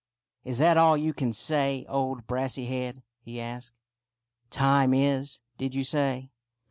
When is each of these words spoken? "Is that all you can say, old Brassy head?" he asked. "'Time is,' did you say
"Is 0.43 0.57
that 0.57 0.77
all 0.77 0.97
you 0.97 1.13
can 1.13 1.31
say, 1.31 1.85
old 1.87 2.25
Brassy 2.25 2.65
head?" 2.65 3.03
he 3.23 3.39
asked. 3.39 3.75
"'Time 4.49 4.95
is,' 4.95 5.41
did 5.59 5.75
you 5.75 5.83
say 5.83 6.31